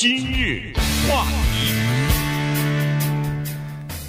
[0.00, 0.72] 今日
[1.06, 1.74] 话题，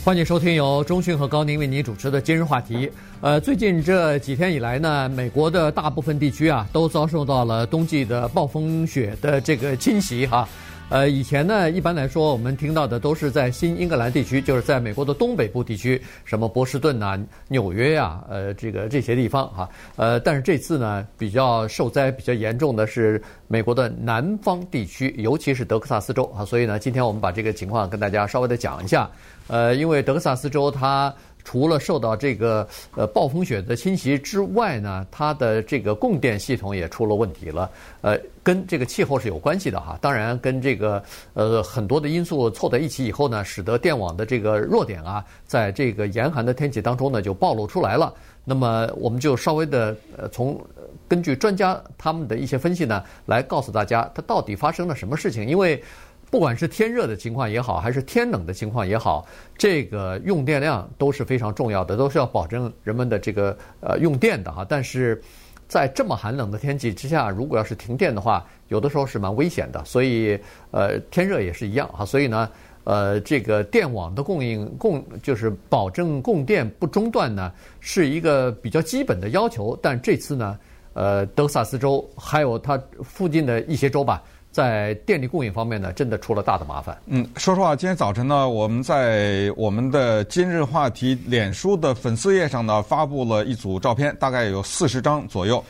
[0.06, 2.90] 欢迎收听由中讯和高宁为您主持的今日话题。
[3.20, 10.48] 呃，最近这几天以来呢，美国的大部分地区啊，都遭受到了冬季的暴风雪的这个侵袭哈。
[10.92, 17.18] 呃，以前呢，一般来说，我们听到的都是在新英格兰地区，就是在美国的东北部地区，什么波士顿呐、
[17.48, 19.70] 纽约呀、呃，这个这些地方哈。
[19.96, 26.44] 呃，但是这次呢，比较受灾比较严重的是美国的南方地区，尤其是德克萨斯州啊。
[26.44, 29.10] 所以呢，今天我们把这个情况跟大家稍微的讲一下。
[29.48, 31.14] 呃，因为德克萨斯州它。
[31.44, 37.70] 除了受到这个呃暴风雪的侵袭之外呢，它的这个供电系统也出了问题了。
[38.02, 39.98] 呃，跟这个气候是有关系的哈。
[40.02, 48.14] 当然，跟这个呃很多的因素凑在一起以后呢，使得电网的这个弱点啊，在这个严寒的天气当中呢，就暴露出来了。
[48.44, 50.60] 那么，我们就稍微的呃从
[51.08, 55.82] 根据专家他们的一些分析呢，来告诉大家它到底发生了什么事情，因为。
[56.32, 59.28] 不管是天热的情况也好，还是天冷的情况也好，
[59.58, 64.66] 这个用电量都是非常重要的，都是要保证人们的这个呃用电的哈。
[64.68, 65.22] 但是
[65.68, 69.84] 在这么寒冷的天气之下，如果要是停电的话，有的时候是蛮危险的。
[69.84, 70.40] 所以
[70.72, 72.06] 呃，天热也是一样哈。
[72.06, 72.50] 所以呢，
[72.86, 79.78] 呃，这个电网的供应供就是保证供电不中断呢，是一个比较基本的要求。
[79.82, 80.58] 但这次呢，
[80.94, 84.24] 呃，德克萨斯州还有它附近的一些州吧。
[84.52, 86.98] 在电力供应方面呢，真的出了大的麻烦。
[87.06, 95.64] 嗯，说实话，今天早晨呢，我们在我们的今日话题脸书的粉丝页上呢，发布了一组照片，大概有四十张左右。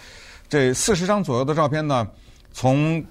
[0.50, 2.08] 这四十张左右的照片呢，
[2.52, 3.04] 从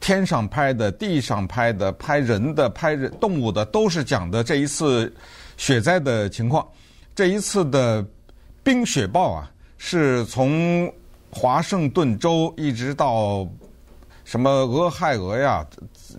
[0.00, 5.12] 天上拍的、地上拍的、拍人的、拍人动物的，都是讲的这一次
[5.58, 6.66] 雪灾的情况。
[7.14, 8.02] 这一次的
[8.62, 10.90] 冰雪暴啊，是从
[11.30, 13.46] 华盛顿州一直到。
[14.28, 15.66] 什么俄亥俄呀，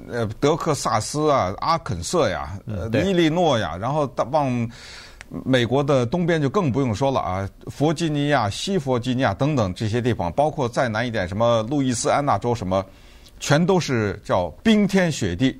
[0.09, 4.67] 呃，德克萨斯啊，阿肯色呀，呃，伊利诺呀，然后到往
[5.45, 12.83] 美国的东边就更不用说了啊，弗吉尼亚、西弗吉尼亚等等这些地方，包括再南一点，什么路易斯安那州什么，
[13.39, 15.55] 全都是叫冰天雪地。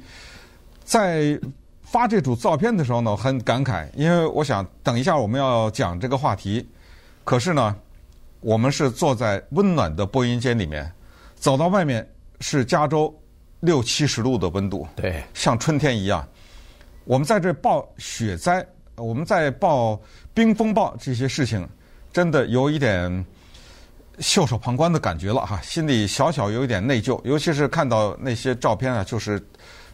[0.83, 1.39] 在
[1.83, 6.67] 发这组照片的时候呢，很感慨，因为我想等一下我们要讲这个话题，
[7.23, 7.75] 可是呢，
[8.39, 10.91] 我们是坐在温暖的播音间里面，
[11.35, 12.03] 走到外面。
[12.41, 13.13] 是加州
[13.59, 16.25] 六七十度的温度，对，像春天一样。
[17.03, 19.99] 我们在这报雪灾，我们在报
[20.33, 21.67] 冰风暴这些事情，
[22.13, 23.25] 真的有一点
[24.19, 27.19] 袖手旁观的感觉了哈，心里小小有一点内疚。
[27.25, 29.41] 尤其是看到那些照片啊，就是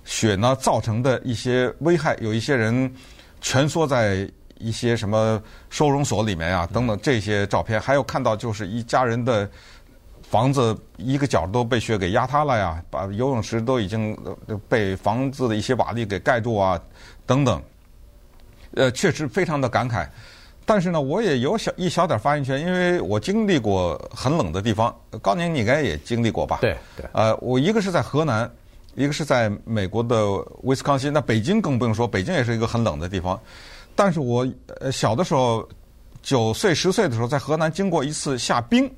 [0.03, 2.93] 雪呢造成的一些危害，有一些人
[3.41, 4.29] 蜷缩在
[4.59, 9.49] 一些什么收容所里面啊等等这些照片，还有看到就是一家人的。
[10.35, 14.13] 房子一个角都被雪给压塌了呀，把游泳池都已经
[14.67, 16.77] 被房子的一些瓦砾给盖住啊，
[17.25, 17.61] 等等。
[18.73, 20.05] 呃，确实非常的感慨。
[20.65, 24.93] 但是呢，我也有小一小点发言权，因为我经历过很冷的地方。
[25.21, 26.57] 高宁，你应该也经历过吧？
[26.59, 27.05] 对对。
[27.13, 28.51] 呃，我一个是在河南，
[28.95, 30.27] 一个是在美国的
[30.63, 31.13] 威斯康辛。
[31.13, 33.39] 那北京更不用说，北京也是一个很冷的地方。
[33.95, 34.45] 但是我
[34.81, 35.65] 呃小的时候，
[36.21, 38.93] 九岁十岁的时候，在河南经过一次下冰。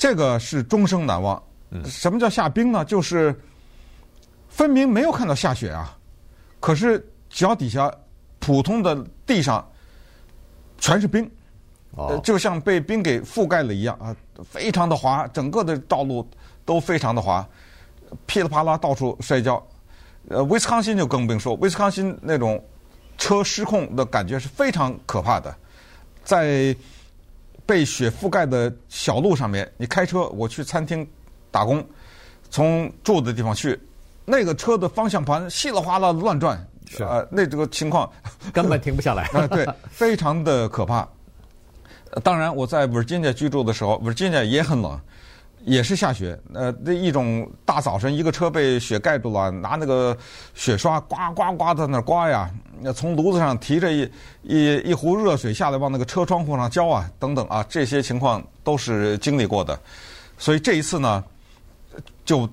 [0.00, 1.40] 这个是终生难忘。
[1.84, 2.82] 什么叫下冰呢？
[2.86, 3.38] 就是
[4.48, 5.94] 分明没有看到下雪啊，
[6.58, 7.92] 可是脚底下
[8.38, 8.96] 普通的
[9.26, 9.62] 地上
[10.78, 11.30] 全是冰，
[12.24, 16.26] 就像被冰给覆盖了一样啊，非常的滑，整个的道路
[16.64, 17.46] 都非常的滑，
[18.24, 19.62] 噼里啪啦到处摔跤。
[20.30, 22.64] 呃，威斯康辛就更不用说，威斯康辛那种
[23.18, 25.54] 车失控的感觉是非常可怕的，
[26.24, 26.74] 在。
[27.70, 31.08] 被雪覆盖的小路上面，你开车，我去餐厅
[31.52, 31.80] 打工，
[32.50, 33.78] 从住的地方去，
[34.24, 38.10] 那个车的方向盘稀里哗啦乱转，是啊，那这个情况
[38.52, 41.08] 根本停不下来 啊，对，非常的可怕。
[42.24, 45.00] 当然，我在 Virginia 居住的时候，Virginia 也很冷。
[45.66, 50.16] 也是下雪，呃，那一种大早晨，一个车被雪盖住了，拿那个
[50.54, 54.10] 雪刷刮刮刮在那刮呀，那从炉子上提着一
[54.42, 59.78] 一一壶热水下来，往那个车窗户上浇啊，等等啊，这些情况都是经历过的。
[60.38, 61.22] 所以这一次呢，
[62.24, 62.48] 就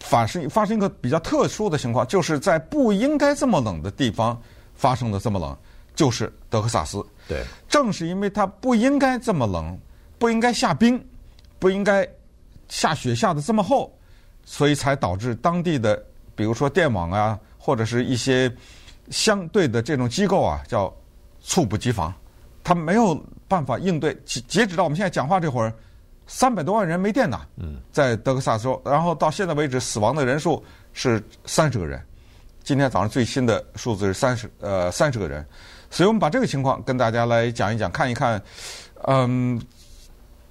[0.00, 4.40] 发生发生一个比较特殊的情况，就是在不应该这么冷的地方
[4.74, 5.56] 发生的这么冷，
[5.94, 7.04] 就是德克萨斯。
[7.28, 9.78] 对，正是因为它不应该这么冷，
[10.18, 11.04] 不应该下冰，
[11.58, 12.08] 不应该。
[12.68, 13.96] 下雪下的这么厚，
[14.44, 18.52] 所以才导致当地的，比如说电网啊，或者是一些
[19.10, 20.92] 相对的这种机构啊，叫
[21.40, 22.12] 猝不及防，
[22.64, 23.14] 他没有
[23.46, 24.14] 办法应对。
[24.24, 25.72] 截截止到我们现在讲话这会儿，
[26.26, 27.40] 三百多万人没电呐。
[27.56, 30.62] 嗯，在德克萨斯州，然后到现在为止死亡的人数
[30.92, 32.00] 是三十个人。
[32.64, 35.46] 今天早上最新的数字是三十呃三十个人，
[35.88, 38.42] 所以我们把这个情况跟大家来讲一讲，看一看，
[39.06, 39.60] 嗯，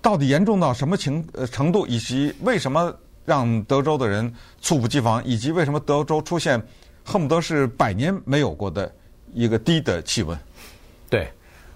[0.02, 6.62] 到底严重到什么情呃程度，以及为什么让德州的人猝不及防，以及为什么德州出现
[7.06, 8.92] 恨不得是百年没有过的
[9.34, 10.38] 一个低的气温。
[11.07, 11.28] 对，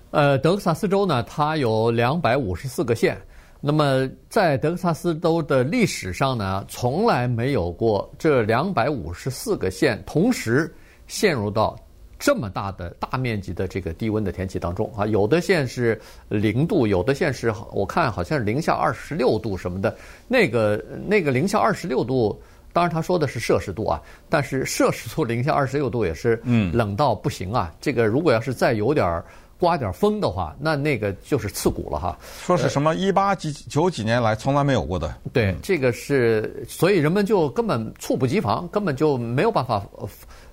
[0.09, 3.15] 呃，德克萨斯州呢，它有两百五十四个县。
[3.61, 10.73] 那么在德克萨斯州的历史上呢，从来没有过这两百五十四个县同时
[11.07, 11.77] 陷入到
[12.17, 15.05] 这么大的大面积的这个低温的天气当中啊。
[15.05, 15.99] 有的县是
[16.29, 19.93] 零度，有的县是我看好像是零下二十六度什么的。
[20.27, 22.41] 那个那个零下二十六度，
[22.73, 27.73] 当然他说的是摄氏度啊，但是摄氏度零下二十六度也是嗯冷到不行啊。
[27.81, 29.23] 这个如果要是再有点儿。
[29.61, 32.17] 刮点风的话，那那个就是刺骨了哈。
[32.45, 35.13] 说是什么一八几九几年来从来没有过的。
[35.33, 39.85] 对，这个是，所以人们就根本猝不及防，根本就没有办法，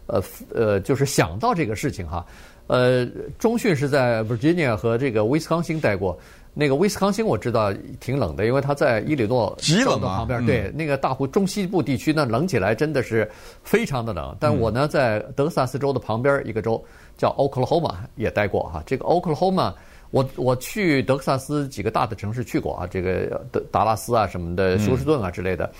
[0.06, 0.20] 呃
[0.52, 2.26] 呃，就是想到这个事情哈。
[2.66, 3.06] 呃，
[3.38, 6.18] 中迅是在 Virginia 和这个威斯康星待过。
[6.58, 7.70] 那个威斯康星我知道
[8.00, 10.44] 挺冷的，因为它在伊利诺州的旁边。
[10.46, 13.30] 对，嗯、那个大湖中西部地区呢，冷起来真的是
[13.62, 14.34] 非常的冷。
[14.40, 16.82] 但我呢，在德克萨斯州的旁边一个州
[17.18, 18.82] 叫 Oklahoma 也待过哈。
[18.86, 19.74] 这个 Oklahoma，
[20.10, 25.70] 我我去德克萨斯几个大的城市去过啊，这个德达拉斯啊什么的，休斯顿啊之类的。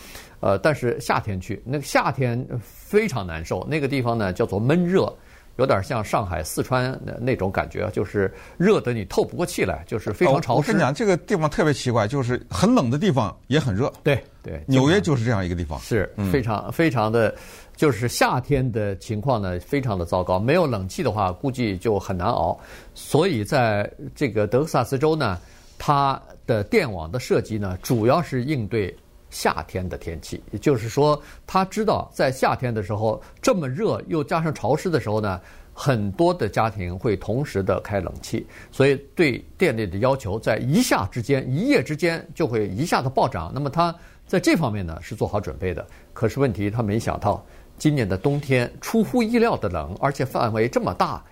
[0.41, 3.67] 呃，但是夏天去，那个夏天非常难受。
[3.67, 5.11] 那个地方呢叫做闷热。
[5.57, 10.61] 有点像上海、四川那种感觉，就是热得你透不过气来，就是非常潮湿。
[10.61, 13.93] 我跟你讲，这个地方特别奇怪，就是很冷的地方也很热。
[14.03, 17.35] 对对，纽约就是这样一个地方，是非常非常的，
[17.75, 20.39] 就是夏天的情况呢，非常的糟糕。
[20.39, 22.59] 没有冷气的话，估计就很难熬。
[22.95, 25.39] 所以在这个德克萨斯州呢，
[25.79, 28.95] 它的电网的设计呢，主要是应对。
[29.31, 35.41] 夏天的天气，也就是说，他知道在夏天的时候这么热，又加上潮湿的时候呢，
[35.75, 43.51] 很多的家庭会同时的开冷气，所以对电力的要求在一下之间、一夜之间就会一下子暴涨。
[43.53, 43.95] 那么他
[44.27, 45.87] 在这方面呢是做好准备的。
[46.13, 47.45] 可是问题他没想到，
[47.77, 51.23] 今年的冬天出乎意料的冷，而且范围这么大，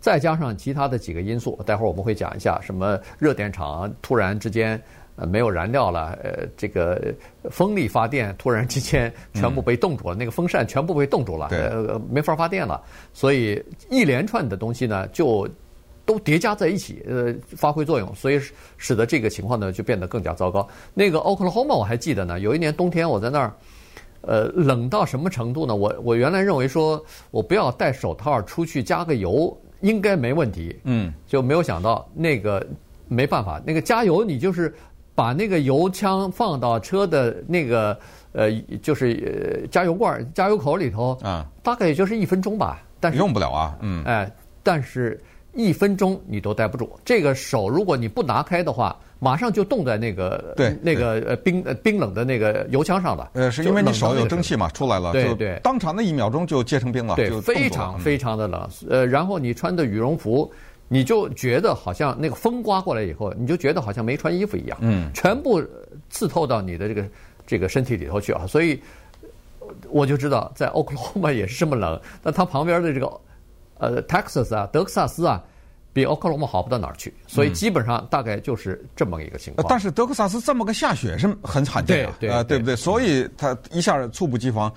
[0.00, 4.82] 再加上其他的几个因素，待会儿我们会讲一下，什么热电厂突然之间。
[5.16, 7.14] 呃，没有燃料了，呃，这个
[7.48, 12.82] 风力发电突然之间全部被冻住了，嗯、那个风扇全部被冻住了，呃，没法发电了，
[13.12, 15.48] 所以一连串的东西呢，就
[16.04, 18.40] 都叠加在一起，呃，发挥作用，所以
[18.76, 20.66] 使得这个情况呢就变得更加糟糕。
[20.94, 23.54] 那个 Oklahoma 我还记得呢，有一年冬天我在那儿，
[24.22, 25.76] 呃，冷到什么程度呢？
[25.76, 27.00] 我我原来认为说
[27.30, 32.66] 我不要戴手套出去加个油应该没问题，嗯，就没有想到那个
[33.06, 34.74] 没办法，那个加油你就是。
[35.14, 37.96] 把那个油枪放到车的那个
[38.32, 38.50] 呃，
[38.82, 42.82] 就是呃加油罐、加油口里头啊，大概也就是一分钟吧。
[42.98, 44.28] 但是用不了啊，嗯，哎，
[44.62, 45.22] 但是
[45.52, 46.90] 一分钟你都待不住。
[47.04, 53.30] 这个手如果你不拿开的话，马上就冻在那个对那个呃冰呃冰冷的那个油枪上了。
[53.34, 58.68] 呃，是因为你手有蒸汽嘛，出来了，对对，当场那一秒钟就结成冰了，对，非常非常的冷。
[58.90, 60.50] 呃，然后你穿的羽绒服。
[60.88, 65.62] 你就觉得好像那个风刮过来以后，你就觉得好像没穿衣服一样，嗯，全部
[66.10, 67.04] 刺透到你的这个
[67.46, 68.46] 这个身体里头去啊。
[68.46, 68.78] 所以
[69.88, 71.98] 我就知道，在奥克拉荷马也是这么冷。
[72.22, 73.20] 那它旁边的这个
[73.78, 75.42] 呃，Texas 啊，德克萨斯啊，
[75.92, 77.12] 比奥克拉荷马好不到哪儿去。
[77.26, 79.66] 所以基本上大概就是这么一个情况。
[79.68, 82.76] 但是德克萨斯这么个下雪是很罕见的，对啊，对不对？
[82.76, 84.70] 所以它一下猝不及防。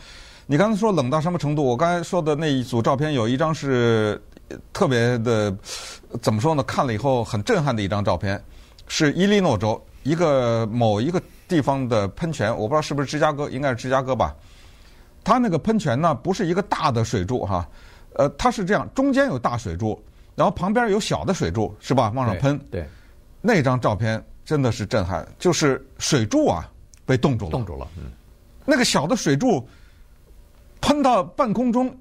[0.45, 1.63] 你刚才说冷到什么程度？
[1.65, 4.19] 我刚才说的那一组照片，有一张是。
[4.71, 5.53] 特别的，
[6.21, 6.63] 怎么说呢？
[6.63, 8.41] 看了以后很震撼的一张照片，
[8.87, 14.35] 是伊利诺州一个某一个地方的喷泉，我不知道是不是芝加哥，应该是芝加哥吧。
[15.23, 17.67] 它那个喷泉呢，不是一个大的水柱哈，
[18.13, 20.01] 呃，它是这样，中间有大水柱，
[20.35, 22.09] 然后旁边有小的水柱，是吧？
[22.15, 22.57] 往上喷。
[22.71, 22.87] 对。
[23.41, 26.69] 那张照片真的是震撼，就是水柱啊
[27.05, 27.51] 被冻住了。
[27.51, 27.85] 冻住了。
[27.97, 28.03] 嗯。
[28.63, 29.67] 那个小的水柱
[30.79, 31.93] 喷到半空中，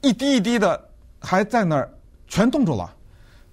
[0.00, 0.82] 一滴一滴的。
[1.26, 1.90] 还在那儿，
[2.28, 2.88] 全冻住了，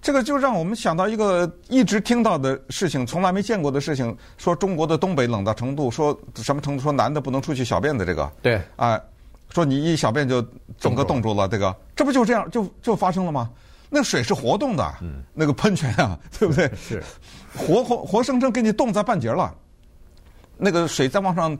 [0.00, 6.82] 这个就让我们想到一个一直听到的事情，从来没见过的事情，说中国的东北冷到程度，说什么程度？
[6.84, 9.00] 说男的不能出去小便的这个，对，啊，
[9.50, 10.40] 说你一小便就
[10.78, 13.50] 整个冻住了，这个，这不就这样就就发生了吗？
[13.90, 16.70] 那水是活动的，嗯，那个喷泉啊， 对不对？
[16.76, 17.02] 是，
[17.56, 19.52] 活活活生生给你冻在半截了，
[20.56, 21.58] 那个水再往上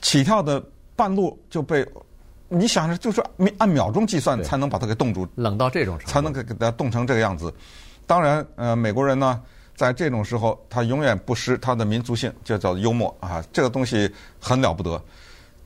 [0.00, 0.62] 起跳的
[0.96, 1.86] 半路就被。
[2.52, 3.24] 你想着就是
[3.58, 7.54] 按秒钟计算才能把它给冻住，冷到这种程度，才能给给它冻成这个样子。
[8.06, 9.40] 当然，呃，美国人呢，
[9.76, 15.00] 在这种时候，他永远不失他的民族性，就叫幽默啊，这个东西很了不得。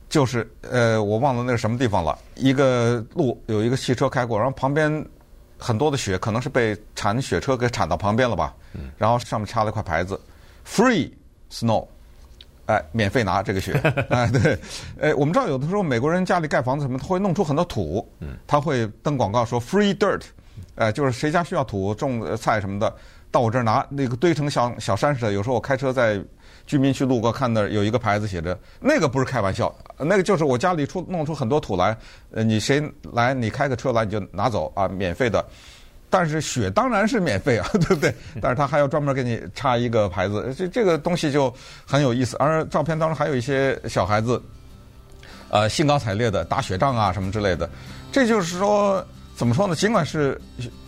[0.07, 2.17] 就是呃，我忘了那是什么地方了。
[2.35, 5.03] 一个路有一个汽车开过，然后旁边
[5.57, 8.53] 很多的雪，可能是被铲雪车给铲到旁边了吧。
[8.97, 10.21] 然后上面插了一块牌子
[10.67, 11.09] ，Free
[11.51, 11.87] Snow，
[12.65, 13.73] 哎，免费拿这个雪。
[14.09, 14.57] 哎， 对，
[14.99, 18.07] 哎，我们知道有的时候美国人家里盖房子什么，他会弄出很多土，
[18.47, 20.21] 他会登广告说 Free Dirt，
[20.75, 22.95] 哎，就是谁家需要土种菜什么的，
[23.31, 25.33] 到我这儿拿，那个堆成小小山似的。
[25.33, 26.21] 有时候我开车在。
[26.67, 31.95] 居民区路过，看那有一个牌子写着，那个不是开玩笑，那个就是我家里出弄出很多土来，
[32.31, 32.81] 呃，你谁
[33.13, 35.45] 来，你开个车来你就拿走啊，免费的。
[36.17, 38.15] 但是雪当然是免费啊， 对不对？
[38.41, 41.53] 但是他还要专门给你插一个牌子，这这个东西就
[41.85, 42.37] 很有意思。
[42.37, 44.41] 而照片当中还有一些小孩子，
[45.49, 47.69] 呃，兴高采烈的打雪仗啊什么之类的。
[48.13, 49.05] 这就是说，
[49.35, 49.75] 怎么说呢？
[49.75, 50.39] 尽管是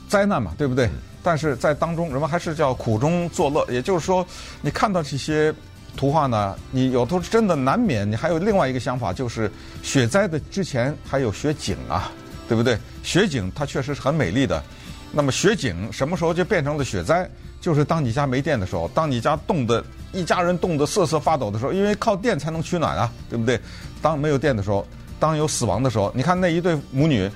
[0.07, 0.89] 灾难嘛，对不对？
[1.21, 3.67] 但是在当中，人们还是叫苦中作乐。
[3.69, 4.25] 也就是说，
[4.61, 5.53] 你看到这些
[5.97, 9.51] 图画呢，你有时候真的难免，你还有另外一个想法，就是
[9.83, 12.13] 雪灾的之前还有雪景啊，
[12.47, 12.77] 对不对？
[13.03, 14.63] 雪景它确实是很美丽的。
[15.11, 17.29] 那么雪景什么时候就变成了雪灾？
[17.59, 23.59] 就是当你家没电的时候，当你家冻得一家人冻得瑟瑟发抖的时候，因为靠电才能取暖啊，对不对？
[24.01, 24.85] 当没有电的时候，
[25.19, 27.29] 当有死亡的时候，你看那一对母女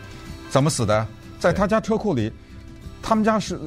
[0.49, 1.05] 怎么死的？
[1.39, 2.31] 在他家车库里。
[3.03, 3.59] 他们家是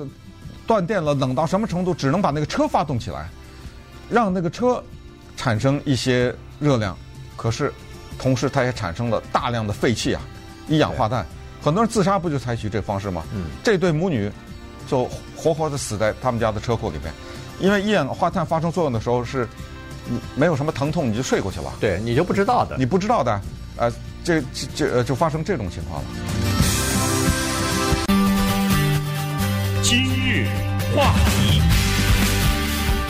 [0.64, 1.92] 断电了，冷到什么程度？
[1.92, 3.28] 只能把那个车发动起来，
[4.08, 4.80] 让那个车
[5.36, 6.96] 产生一些热量。
[7.36, 7.72] 可是，
[8.16, 10.22] 同时它也产生了大量的废气啊，
[10.68, 11.26] 一氧化碳。
[11.64, 13.24] 很多人自杀不就采取这方式吗？
[13.34, 13.46] 嗯。
[13.62, 14.30] 这对母女
[14.86, 17.10] 就活活的死在他们家的车库里面，
[17.58, 19.48] 因为一氧化碳发生作用的时候是，
[20.34, 21.72] 没有什么疼痛，你就睡过去了。
[21.80, 22.76] 对，你就不知道的。
[22.76, 23.40] 你不知道的，
[23.78, 23.90] 呃，
[24.22, 26.08] 这这这就发生这种情况了。
[29.82, 30.46] 今日
[30.94, 31.62] 话题，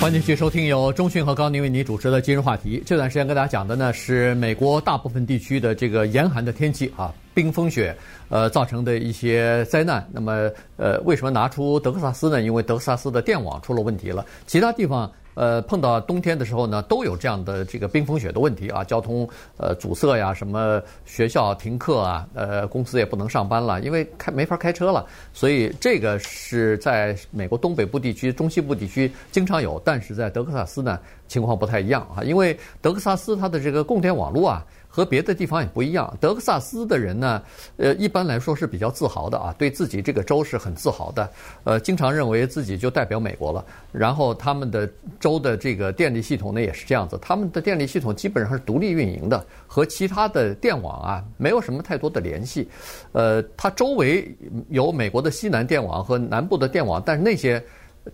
[0.04, 2.82] 欢迎继续收听由中讯和高宁为你主持的今日话题。
[2.84, 7.96] 这段时间跟大家讲的呢是美国大部分地区的这个严寒的天气啊，冰封雪
[8.28, 10.06] 呃造成的一些灾难。
[10.12, 12.42] 那么呃，为什么拿出德克萨斯呢？
[12.42, 15.10] 因为德克萨斯的电网出了问题了，其他地方。
[15.34, 25.06] 呃，碰到冬天的时候呢，都有这样的这个冰封雪的问题啊，交通呃阻塞呀，什么学校停课啊，呃，公司也不能上班了，因为开没法开车了。
[25.32, 30.98] 所以这个是在美国东北部地区、中西部地区经常有，但是在德克萨斯呢，
[31.28, 34.64] 情况不太一样啊，因为德克萨斯它的这个供电网络啊。
[34.94, 36.16] 和别的地方也不一样。
[36.20, 37.42] 德克萨斯的人呢，
[37.78, 41.28] 呃，一般来说是比较自豪的啊，对自己这个州是很自豪的，
[41.64, 43.64] 呃，经常认为自己就代表美国了。
[43.90, 52.68] 然后他们的州的这个电力系统呢也是这样子，他们的电力系统基本上是独立运营的，和其他的电网啊没有什么太多的联系。
[53.10, 54.32] 呃，它周围
[54.68, 57.60] 有美国的西南电网和南部的电网，但是那些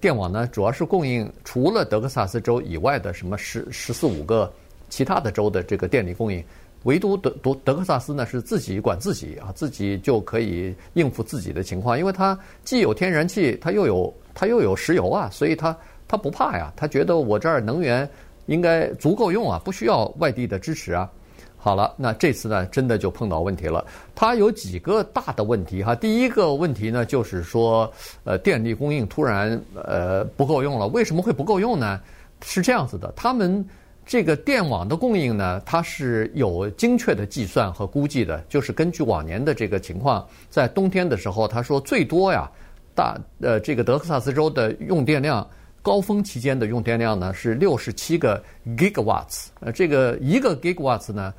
[0.01, 4.51] 电网呢，主要是供应除了德克萨斯州以外的什么十十四五个
[4.89, 6.43] 其他的州的这个电力供应。
[6.85, 15.77] 唯独德德德克萨斯呢是自己管自己啊，自己就可以应付自己的情况，因为它既有天然气，它又有它又有石油啊，所以它
[16.09, 18.09] 它不怕呀，它觉得我这儿能源
[18.47, 21.11] 应该足够用啊，不需要外地的支持啊。
[21.59, 23.85] 好了，那这次呢真的就碰到问题了，
[24.15, 25.95] 它有几个大的问题哈。
[25.95, 27.93] 第一个问题呢就是说，
[28.25, 32.01] 呃，电力供应突然呃不够用了，为什么会不够用呢？
[32.43, 33.63] 是这样子的，他们。
[34.11, 42.51] 这个电网的供应呢，它是有精确的计算和估计的，就是根据往年的这个情况，在冬天的时候，他说最多呀，
[42.93, 45.49] 大呃这个德克萨斯州的用电量
[45.81, 48.43] 高峰期间的用电量呢是六十七个
[48.77, 51.33] gigawatts，呃这个一个 gigawatts 呢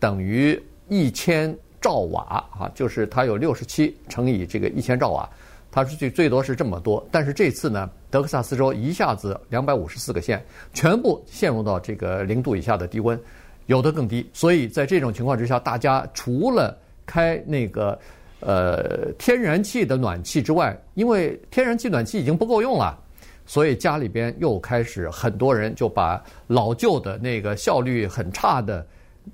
[0.00, 5.30] 等于一千兆瓦啊，就是它有六十七乘以这个一千兆瓦。
[5.76, 10.42] 它是最最多是这么多，但是这次呢，德克萨斯州一下子两百五十四个县
[10.72, 13.20] 全部陷入到这个零度以下的低温，
[13.66, 14.26] 有的更低。
[14.32, 17.98] 所以在这种情况之下，大家除了开那个
[18.40, 22.98] 呃天然气的暖气之外，因为天然气暖气已经不够用了，
[23.44, 28.86] 所以家里边又开始很多人就把老旧的那个效率很差的、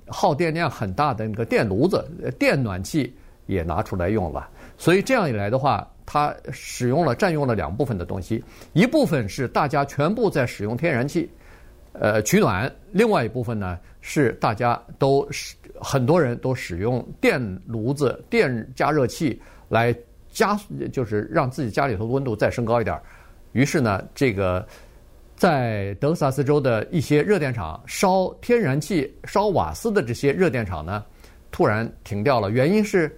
[0.08, 2.04] 耗电量很大的那个电炉子、
[2.36, 3.14] 电暖气
[3.46, 4.48] 也拿出来用了。
[4.76, 8.42] 所以这样一来的话，它使用了占用了两部分的东西，
[8.72, 11.30] 一部分是大家全部在使用天然气，
[11.92, 19.94] 呃取暖；另外一部分呢是大家都使很多人都使用电炉子、电加热器来
[20.30, 20.58] 加，
[20.92, 23.00] 就是让自己家里头温度再升高一点。
[23.52, 24.66] 于是呢，这个
[25.36, 31.04] 在德克萨斯州的一些热电厂烧天然气、烧瓦斯的这些热电厂呢，
[31.50, 33.14] 突然停掉了，原因是。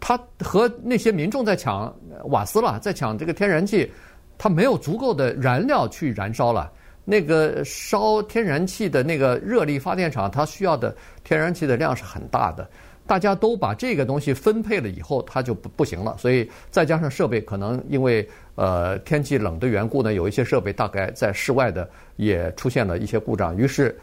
[0.00, 3.90] 他他和那些民众在抢瓦斯了，在抢这个天然气，
[4.38, 6.70] 他没有足够的燃料去燃烧了。
[7.06, 12.66] 那个烧天然气的那个热力发电厂，它需要的天然气的量是很大的。
[13.06, 16.16] 大家都把这个东西分配了以后，它就不不行了。
[16.16, 21.86] 所以再加上设备，可能因为呃天气冷的缘故呢，有一些设备大概在室外的
[22.16, 23.54] 也出现了一些故障。
[23.54, 23.94] 于是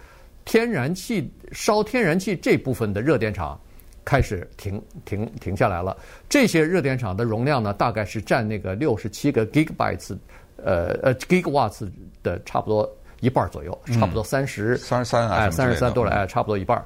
[0.45, 3.59] 天然气烧天然气这部分的热电厂
[4.03, 5.95] 开始停停停下来了。
[6.29, 10.17] 这些热电厂的容量呢，大概是占那个六十七个 gigabytes，
[10.57, 11.89] 呃呃 gigawatts
[12.23, 12.89] 的差不多
[13.19, 16.83] 一半左右，差不多三十三十三哎三十三多了哎，差不多一半。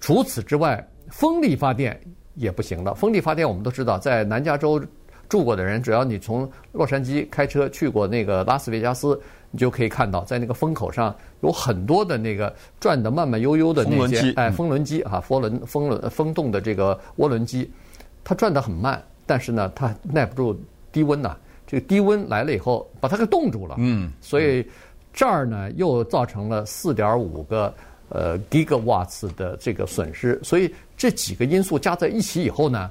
[0.00, 0.86] 除此之外。
[1.10, 2.00] 风力发电
[2.34, 2.94] 也不行了。
[2.94, 4.82] 风力发电我们都知道，在南加州
[5.28, 9.20] 住过的人，只要你从洛杉矶开车去过那个拉斯维加斯，
[9.54, 17.70] 你就可以看到，在那个风口上有很多的那个转的慢慢悠悠的那些哎风轮机啊，风轮风轮风动的这个涡轮机，
[18.24, 21.36] 它转得很慢，但是呢，它耐不住低温呐。
[21.68, 23.76] 这个低温来了以后，把它给冻住了。
[23.78, 24.66] 嗯，所以
[25.12, 27.72] 这儿呢又造成了四点五个。
[28.10, 32.88] 呃，gigawatts 的这个损失，所以这几个因素加在一起以后呢，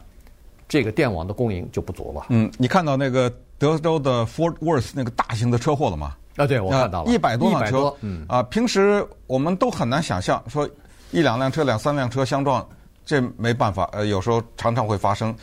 [0.68, 2.26] 这个电网的供应就不足了。
[2.30, 6.18] 嗯，你看到那个德州的 Fort Worth 那个大型的车祸了吗？
[6.36, 7.94] 啊，对，我看到了，一百多辆车。
[8.02, 10.68] 嗯啊，平时我们都很难想象说
[11.12, 12.68] 一两辆车、两三辆车相撞，
[13.06, 13.88] 这没办法。
[13.92, 15.36] 呃，有时候常常会发生，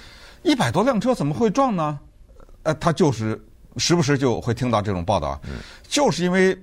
[0.43, 1.99] 一百多辆车怎么会撞呢？
[2.65, 3.41] 呃，他就是
[3.77, 6.59] 时不时就会听到这种报道，嗯，就是因为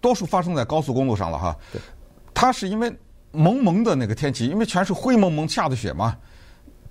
[0.00, 1.56] 多数发生在高速公路上了哈。
[1.72, 1.80] 对。
[2.32, 2.92] 它是因为
[3.32, 6.16] 蒙蒙的那个天气，因为全是灰蒙蒙下的雪嘛。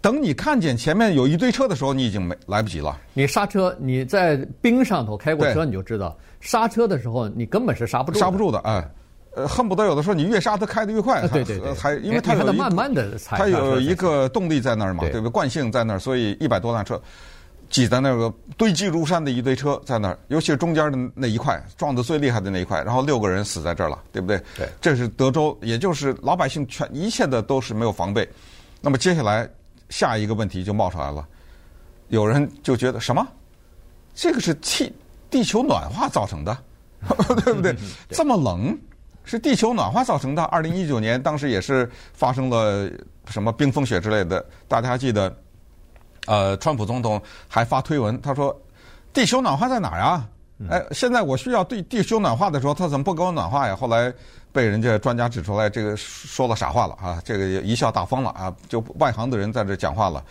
[0.04, 3.00] 等你看见前面有一堆车的时候，你已经没来不及了。
[3.14, 8.20] 你刹车，你在冰上头开过车，你就知道刹车的时候你根本是刹不住。
[8.20, 8.86] 刹不住的，哎，
[9.34, 11.26] 呃，恨不得有的时候你越刹它开得越快。
[11.30, 15.30] 对对对，还因为它有慢慢的踩，它有一个动力在那儿嘛，对不对？
[15.30, 17.02] 惯性在那儿，所以一百多辆车。
[17.70, 24.38] 挤在那个堆积如山的一堆车在那儿，尤其是中间的那一块撞得最厉害的那一块，然后六个人死在这儿了，对不对？
[24.56, 28.30] 对，这是德州，也就是老百姓全一切的都是没有防备。
[28.80, 29.50] 那么接下来
[29.94, 31.24] 下一个问题就冒出来了，
[32.08, 33.28] 有人就觉得什么？
[34.16, 34.92] 这个是气
[35.30, 36.58] 地球暖化造成的，
[37.46, 37.76] 对不 对？
[38.10, 38.76] 这么冷
[39.24, 40.42] 是地球暖化造成的。
[40.46, 42.90] 二零一九年当时也是发生了
[43.28, 45.32] 什么冰封雪之类的，大家还记得？
[46.26, 48.60] 呃，川普总统还发推文，他说
[49.14, 50.28] ：“地球暖化在哪儿呀？
[50.72, 54.12] 哎，现在我需要对地球暖化的时候，他怎么不给我暖化呀？”后来
[54.54, 57.22] 被人家专家指出来，这个说了傻话了啊！
[57.26, 58.56] 这个贻笑大方了啊！
[58.70, 60.24] 就外行的人在这讲话了。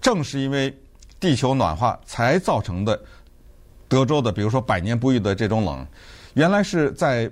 [0.00, 0.74] 正是因为
[1.20, 2.98] 地球暖化才造成的
[3.88, 5.86] 德州的，比如说百年不遇的这种冷，
[6.32, 7.30] 原来是在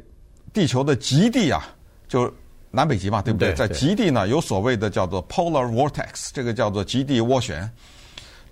[0.52, 1.66] 地球的极地啊，
[2.06, 2.30] 就。
[2.74, 3.52] 南北极嘛，对不对？
[3.52, 7.70] 在极地呢，有所谓的叫做 polar vortex，这个叫做极地涡旋。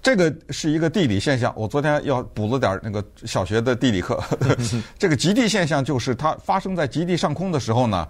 [0.03, 1.53] 这个是一个地理现象。
[1.57, 4.23] 我昨天要补了点那个小学的地理课。
[4.99, 8.09] 这个极地现象就是它发生在极地上空的时候呢，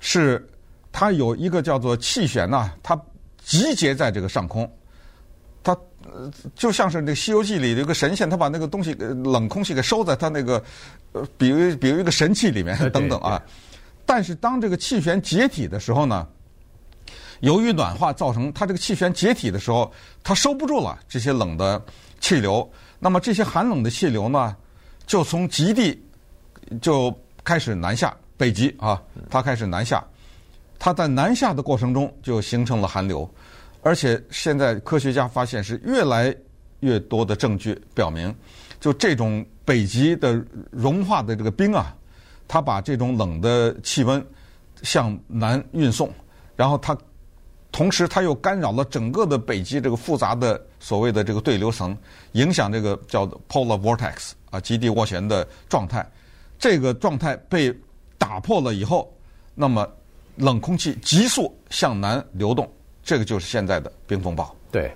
[0.00, 0.44] 是
[0.90, 3.00] 它有一个叫做气旋呐，它
[3.44, 4.70] 集结在这个上空。
[5.62, 5.74] 它
[6.54, 10.62] 就像是那个《西游记》里的一个神仙，他把那个东西冷空气给收在他那个，
[11.12, 13.42] 呃，比如比如一个神器里面等等啊。
[14.04, 16.28] 但是当这个气旋解体的时候呢，
[17.44, 21.80] 由于暖化造成它这个气旋解体的时候，它收不住了这些冷的
[22.18, 24.56] 气流，那么这些寒冷的气流呢，
[25.06, 26.02] 就从极地
[26.80, 30.02] 就开始南下，北极啊，它开始南下，
[30.78, 33.28] 它在南下的过程中就形成了寒流，
[33.82, 36.34] 而且现在科学家发现是越来
[36.80, 38.34] 越多的证据表明，
[38.80, 41.94] 就这种北极的融化的这个冰啊。
[42.46, 44.24] 它把这种冷的气温
[44.82, 46.12] 向南运送，
[46.56, 46.96] 然后它
[47.74, 51.98] 同时它又干扰了整个的北极这个复杂的所谓的这个对流层，
[52.32, 56.08] 影响这个叫 polar vortex 啊极地涡旋的状态。
[56.56, 57.76] 这个状态被
[58.16, 59.12] 打破了以后，
[59.56, 59.92] 那么
[60.36, 64.54] 冷空气急速向南流动，这个就是现在的冰风暴。
[64.70, 64.88] 对。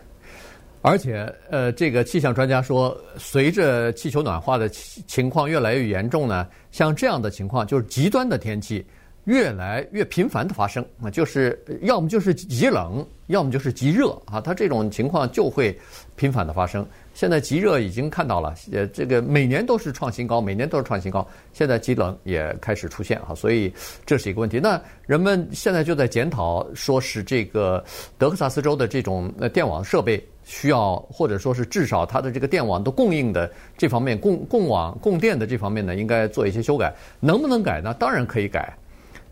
[0.80, 8.86] 而且，呃，这个气象专家说，随着气球暖化的情况越来越严重呢，像这样的情况，就是极端的天气
[9.28, 15.78] 越来越频繁的发生啊，就是要么就是极冷，要么就是极热啊，它这种情况就会
[16.16, 16.84] 频繁的发生。
[17.12, 21.26] 现在极热已经看到了，呃，这个每年都是创新高，每年都是创新高。
[21.52, 23.70] 现在极冷也开始出现啊，所以
[24.06, 24.58] 这是一个问题。
[24.58, 27.84] 那人们现在就在检讨，说是这个
[28.16, 30.26] 德克萨斯州的这种呃电网设备。
[30.44, 36.90] 需要，或者说是至少它的这个电网的供应的这方面，供供网供电的这方面呢，应该做一些修改。
[37.20, 37.92] 能不能改呢？
[37.92, 38.74] 当然可以改。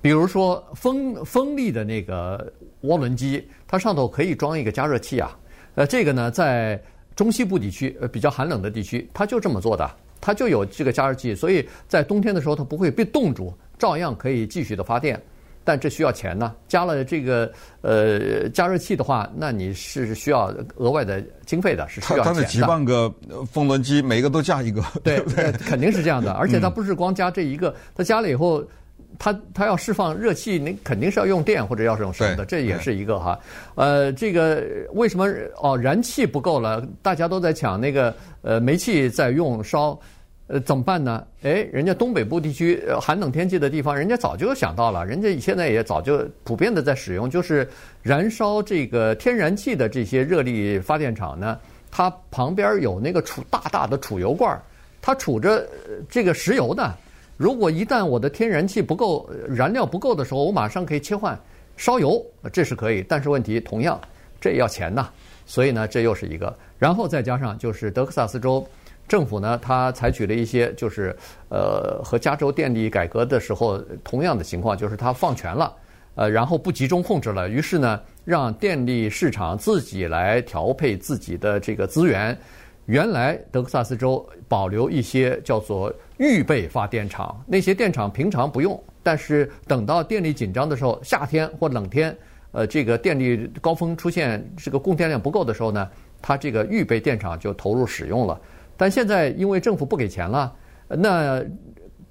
[0.06, 2.52] 比如说风风力的那个
[2.84, 5.36] 涡轮机，它上头可以装一个加热器啊。
[5.74, 6.80] 呃，这个呢，在
[7.16, 9.90] 中西部地区呃比较寒冷的地区，它就这么做的。
[10.20, 15.20] 它就有这个加热器，所以在冬天的时候它不会被冻住，照样可以继续的发电。
[15.64, 22.32] 但这需要钱呢，加了这个呃加热器的话，那你是需要额外的经费的，是需要钱的。
[22.32, 23.12] 它那几万个
[23.50, 25.50] 风轮机，每个都加一个，对不对？
[25.50, 26.30] 肯定是这样的。
[26.34, 28.64] 而且它不是光加这一个，它加了以后，
[29.18, 33.38] 它它要释放热气，你肯定是要用电或者要是用什么的，这也是一个哈。
[33.74, 35.26] 呃，这个为什么
[35.56, 36.86] 哦燃气不够了？
[37.02, 39.98] 大家都在抢那个呃煤气在用烧。
[40.48, 41.26] 呃，怎么办呢？
[41.42, 47.68] 哎，人家东北部地区寒冷天气的地方，人家早就想到了，人家现在也早就普遍的在使用，就是
[48.00, 51.58] 燃烧这个天然气的这些热力发电厂呢，
[51.90, 54.56] 它旁边有那个储大大的储油罐，
[55.02, 55.68] 它储着
[56.08, 56.94] 这个石油的。
[57.36, 61.38] 如果一旦我的天然气不够，燃料不够的时候，我马上可以切换
[61.76, 63.04] 烧油，这是可以。
[63.08, 64.00] 但是问题同样，
[64.40, 65.08] 这也要钱呐，
[65.44, 66.56] 所以呢，这又是一个。
[66.78, 68.66] 然后再加上就是德克萨斯州。
[69.08, 71.16] 政府呢，它采取了一些，就是
[71.48, 75.72] 呃，和加州电力改革的时候同样的情况，就是它放权了，
[76.16, 82.36] 呃，然后不集中控制了，于是呢，让电力市场自己来调配自己的这个资源。
[82.86, 92.16] 原来德克萨斯州保留一些叫做预备发电厂，那些电厂平常不用，但是等到电力紧张的时候，夏天或冷天，
[92.52, 95.90] 呃，这个电力高峰出现，这个供电量不够的时候呢，
[96.22, 98.40] 它这个预备电厂就投入使用了。
[98.76, 100.54] 但现在因为政府不给钱了，
[100.88, 101.44] 那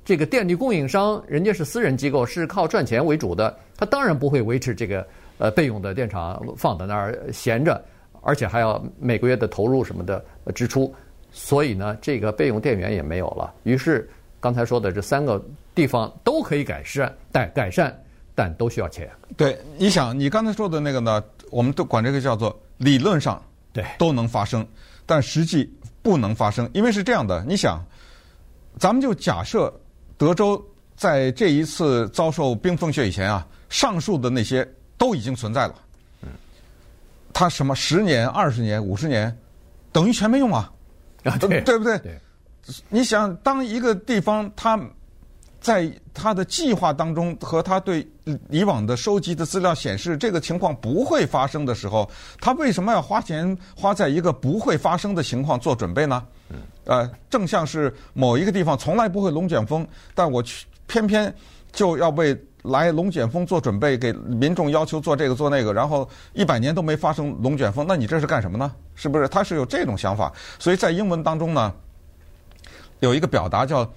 [0.04, 5.08] 这个电力供应商人家是私人机构，是靠赚钱为主的，他当然不会维持这个
[5.40, 7.84] 呃备用的电厂放在那儿闲着，
[8.22, 10.94] 而且还要每个月的投入什么的支出，
[11.36, 13.54] 所以呢，这个备用电源也没有了。
[13.64, 15.44] 于是刚才说的这三个
[15.76, 17.94] 地方都可以改善，但改善，
[18.34, 19.12] 但都需要钱。
[19.36, 21.22] 对，你想你刚才说的那个呢，
[21.52, 23.44] 我们都管这个叫做理论上
[23.74, 24.66] 对都能发生，
[25.06, 25.70] 但实际。
[26.06, 27.44] 不能发生，因为是这样的。
[27.48, 27.84] 你想，
[28.78, 29.74] 咱们就假设
[30.20, 30.64] 德州
[30.96, 34.64] 在这一次遭受冰封雪以前啊，上述的那些
[35.00, 35.74] 都已经存在了。
[36.22, 36.30] 嗯，
[37.34, 39.36] 它什么十年、二十年、五十年，
[39.92, 40.72] 等于全没用啊，
[41.26, 41.98] 啊对，对不对？
[42.00, 42.20] 对。
[42.90, 44.80] 你想，当一个地方它。
[45.62, 48.08] 在它的计划当中和它对
[48.52, 52.08] 以往的收集的资料显示，这个情况不会发生的时候，
[52.40, 56.24] 它为什么要花钱花在一个不会发生的情况做准备呢？
[56.84, 61.34] 呃，正像是某一个地方从来不会龙卷风，但我去偏偏
[61.72, 68.74] 就要为来龙卷风做准备，给民众要求做这个做那个，然后一百年都没发生龙卷风，那你这是干什么呢？
[68.96, 69.28] 是不是？
[69.28, 71.74] 他是有这种想法，所以在英文当中呢，
[73.00, 73.90] 有一个表达叫。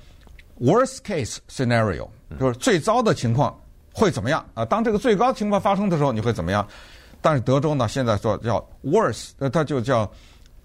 [0.60, 3.56] Worst case scenario 就是最糟的情况
[3.92, 4.64] 会怎么样啊？
[4.64, 6.66] 当这个最高情况发生的时候，你会怎么样？
[7.20, 10.04] 但是德州呢，现在说叫 worse，它就叫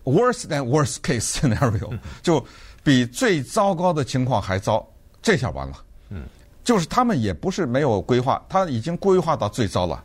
[0.04, 2.44] worse than worst case scenario，就
[2.84, 4.84] 比最糟糕的情况还糟。
[5.22, 5.76] 这下完了，
[6.10, 6.24] 嗯，
[6.64, 10.04] 就是他们也不是没有规划，他已经规划到最糟了，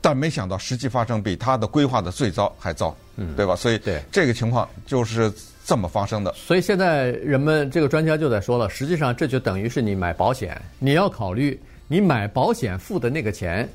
[0.00, 3.56] 但没想到实际发生比他的规划的最糟还糟，嗯，对吧？
[3.56, 5.32] 所以这个情况就是。
[5.68, 13.68] 这么发生的，所以现在人们这个专家就在说了，实际上这就等于是你买保险，你要考虑你买保险付的那个钱，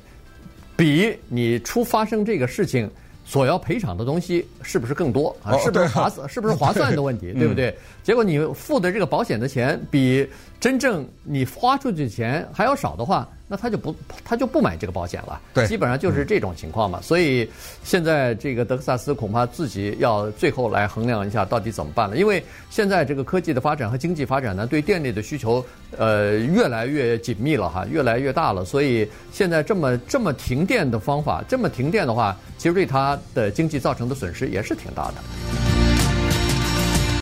[0.74, 2.90] 比你出发生这个事情
[3.24, 5.56] 所要赔偿的东西是不是更多啊？
[5.58, 6.28] 是不是划算？
[6.28, 7.74] 是不是划算的问题，对不对？
[8.02, 10.28] 结果你付的这个保险的钱比
[10.60, 13.28] 真正你花出去的钱还要少的话。
[13.46, 15.40] 那他就不，他就不买这个保险了。
[15.52, 16.98] 对，基本上就是这种情况嘛。
[17.02, 17.48] 所以
[17.82, 22.16] 现在这个德克萨斯恐怕自己要最后来衡量一下到底怎么办了。
[22.16, 25.64] 因为现在这个科技的发展和经济发展呢，对电力的需求
[25.96, 28.64] 呃越来越紧密了哈，越来越大了。
[28.64, 35.73] 所以现在这么这么停电的方法，这么停电的话，其实对它的经济造成的损失也是挺大的。